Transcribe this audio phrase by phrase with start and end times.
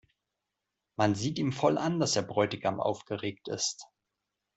[0.97, 3.85] Man sieht ihm voll an, dass der Bräutigam aufgeregt ist.